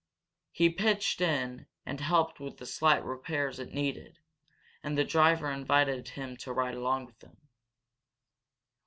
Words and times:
He 0.51 0.71
pitched 0.71 1.21
in 1.21 1.67
and 1.85 1.99
helped 1.99 2.39
with 2.39 2.57
the 2.57 2.65
slight 2.65 3.05
repairs 3.05 3.59
it 3.59 3.71
needed, 3.71 4.17
and 4.81 4.97
the 4.97 5.03
driver 5.03 5.51
invited 5.51 6.07
him 6.09 6.37
to 6.37 6.51
ride 6.51 6.73
along 6.73 7.05
with 7.05 7.23
him. 7.23 7.37